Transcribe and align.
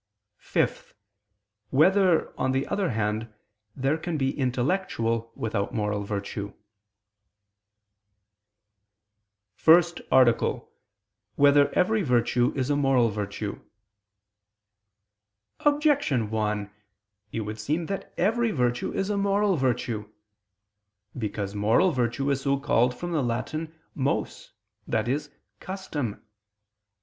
(5) 0.39 0.95
Whether, 1.69 2.33
on 2.35 2.53
the 2.53 2.65
other 2.69 2.89
hand, 2.89 3.31
there 3.75 3.99
can 3.99 4.17
be 4.17 4.35
intellectual 4.35 5.31
without 5.35 5.75
moral 5.75 6.01
virtue?________________________ 6.01 6.49
FIRST 9.53 10.01
ARTICLE 10.11 10.53
[I 10.53 10.55
II, 10.55 10.55
Q. 10.55 10.65
58, 10.65 10.73
Art. 10.73 11.37
1] 11.37 11.43
Whether 11.45 11.75
Every 11.77 12.01
Virtue 12.01 12.51
Is 12.55 12.71
a 12.71 12.75
Moral 12.75 13.09
Virtue? 13.09 13.61
Objection 15.59 16.31
1: 16.31 16.71
It 17.31 17.41
would 17.41 17.59
seem 17.59 17.85
that 17.85 18.11
every 18.17 18.49
virtue 18.49 18.91
is 18.91 19.11
a 19.11 19.17
moral 19.17 19.55
virtue. 19.55 20.11
Because 21.15 21.53
moral 21.53 21.91
virtue 21.91 22.31
is 22.31 22.41
so 22.41 22.59
called 22.59 22.95
from 22.97 23.11
the 23.11 23.21
Latin 23.21 23.79
mos, 23.93 24.53
i.e. 24.91 25.19
custom. 25.59 26.25